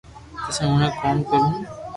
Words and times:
پسي 0.45 0.61
اوتي 0.65 0.89
ڪوم 0.99 1.17
ڪرو 1.29 1.39
ھون 1.51 1.57